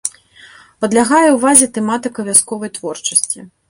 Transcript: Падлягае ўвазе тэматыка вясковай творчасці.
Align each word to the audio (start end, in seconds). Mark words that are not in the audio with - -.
Падлягае 0.85 1.21
ўвазе 1.35 1.71
тэматыка 1.79 2.19
вясковай 2.33 2.77
творчасці. 2.83 3.51